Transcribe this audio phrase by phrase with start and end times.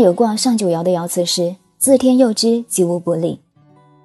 [0.00, 3.38] 有卦上九爻的爻辞是“自天佑之，吉无不利”。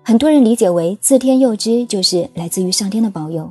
[0.04, 3.50] 很多人理解为“自天佑之”就是来自于上天的保佑，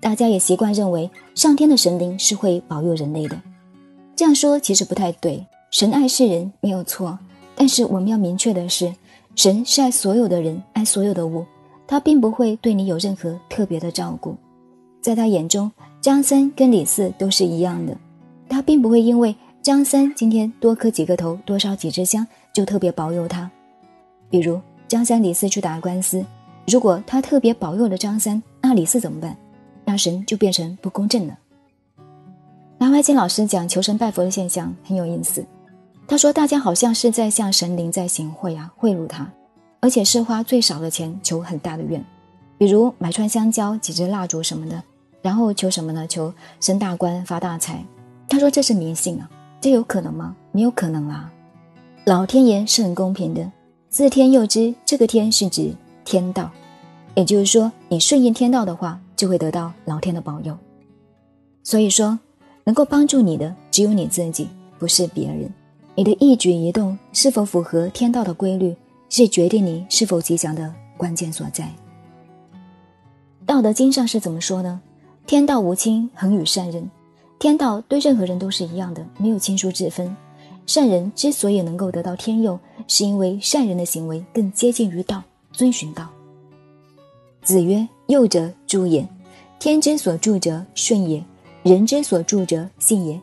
[0.00, 3.38] 大家也习惯认为上天的神灵是会保佑人类的。
[4.16, 7.18] 这样说其实不太对，神爱世人没有错，
[7.54, 8.90] 但是我们要明确的是，
[9.36, 11.44] 神是爱所有的人，爱所有的物，
[11.86, 14.34] 他并不会对你有任何特别的照顾。
[15.02, 17.94] 在他眼中，张三跟李四都是一样的，
[18.48, 19.36] 他并不会因为。
[19.62, 23.48] 张三今天多磕几个头，多烧几支香，就特别保佑他。
[24.28, 26.26] 比如张三李四去打官司，
[26.66, 29.36] 如果他特别保佑了张三，那李四怎么办？
[29.84, 31.38] 那神就变成不公正了。
[32.78, 35.46] 南怀瑾老师讲求神拜佛的现象很有意思，
[36.08, 39.30] 他说大家好像是在向神灵在行贿啊，贿赂他，
[39.78, 42.04] 而且是花最少的钱求很大的愿，
[42.58, 44.82] 比如买串香蕉、几支蜡烛什么的，
[45.22, 46.04] 然后求什么呢？
[46.08, 47.84] 求升大官、发大财。
[48.28, 49.30] 他说这是迷信啊。
[49.62, 50.34] 这有可能吗？
[50.50, 51.32] 没有可能啊！
[52.04, 53.48] 老天爷是很公平的，
[53.88, 54.74] 自天佑之。
[54.84, 55.72] 这个天是指
[56.04, 56.50] 天道，
[57.14, 60.58] 也就是说，你顺应天道的话，就会得到老天的保佑。
[61.62, 62.18] 所以说，
[62.64, 64.48] 能够帮助你的只有你自己，
[64.80, 65.48] 不是别人。
[65.94, 68.74] 你的一举一动是否符合天道的规律，
[69.10, 71.70] 是决定你是否吉祥的关键所在。
[73.46, 74.80] 道德经上是怎么说呢？
[75.24, 76.90] 天道无亲，恒与善人。
[77.42, 80.16] 天道对任何人都是一样的，没有亲疏之分。
[80.64, 86.08] 善人之所以能够得到天佑，是因为善人的行为更接近于道，遵循道。
[87.42, 89.04] 子曰：“佑者助也，
[89.58, 91.20] 天之所助者顺也，
[91.64, 93.20] 人之所助者信也。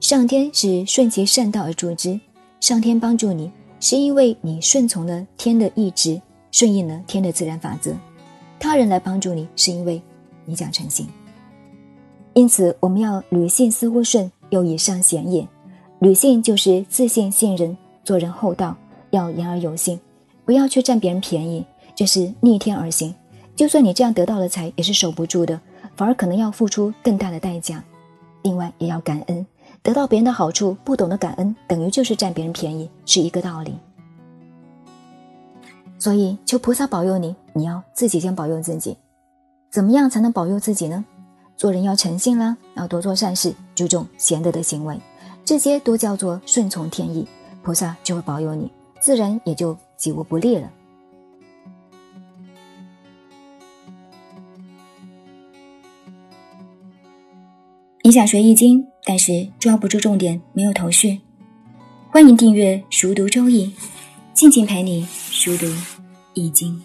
[0.00, 2.20] 上天是顺其善道而助之，
[2.60, 3.50] 上天帮助你，
[3.80, 7.90] 是因为你顺从了天的意志，顺应了天的自然法则。
[8.60, 9.98] 他人来帮助你，是因为
[10.44, 11.06] 你讲诚信。”
[12.34, 15.46] 因此，我们要履信似乎顺，又以上贤也。
[16.00, 18.76] 履信就是自信、信任，做人厚道，
[19.10, 20.00] 要言而有信，
[20.44, 21.64] 不要去占别人便宜，
[21.94, 23.14] 这是逆天而行。
[23.54, 25.60] 就算你这样得到了财，也是守不住的，
[25.94, 27.84] 反而可能要付出更大的代价。
[28.42, 29.46] 另外，也要感恩，
[29.82, 33.74] 得到别人的好处，不懂得感恩，等于就是占别人便宜，是一个道理。
[35.98, 38.96] 所以，求菩萨保佑你，你要自己先保佑自己。
[39.70, 41.04] 怎么样才能保佑自己呢？
[41.62, 45.00] 做人要诚信啦，要多做善事，注重贤德的行为，
[45.44, 47.24] 这些都叫做顺从天意，
[47.62, 48.68] 菩萨就会保佑你，
[49.00, 50.68] 自然也就吉无不利了。
[58.02, 61.20] 你想学易经，但是抓不住重点，没有头绪，
[62.10, 63.66] 欢迎订阅《熟读周易》，
[64.34, 65.66] 静静陪你熟读
[66.34, 66.82] 易经。